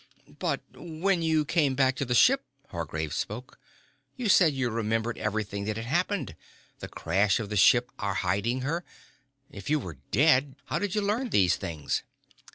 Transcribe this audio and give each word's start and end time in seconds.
"But 0.39 0.61
when 0.73 1.21
you 1.21 1.45
came 1.45 1.75
back 1.75 1.95
to 1.97 2.05
the 2.05 2.15
ship," 2.15 2.43
Hargraves 2.69 3.15
spoke, 3.15 3.59
"you 4.15 4.29
said 4.29 4.51
you 4.55 4.71
remembered 4.71 5.19
everything 5.19 5.65
that 5.65 5.77
had 5.77 5.85
happened, 5.85 6.35
the 6.79 6.87
crash 6.87 7.39
of 7.39 7.49
the 7.49 7.55
ship, 7.55 7.91
our 7.99 8.15
hiding 8.15 8.61
her. 8.61 8.83
If 9.51 9.69
you 9.69 9.77
were 9.77 9.99
dead, 10.09 10.55
how 10.65 10.79
did 10.79 10.95
you 10.95 11.01
learn 11.03 11.29
these 11.29 11.55
things?" 11.55 12.01